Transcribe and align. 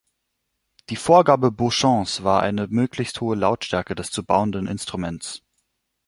Die 0.89 0.95
Vorgabe 0.95 1.51
Beauchamps 1.51 2.23
war 2.23 2.41
eine 2.41 2.65
möglichst 2.67 3.21
hohe 3.21 3.35
Lautstärke 3.35 3.93
des 3.93 4.09
zu 4.09 4.25
bauenden 4.25 4.65
Instruments. 4.65 5.43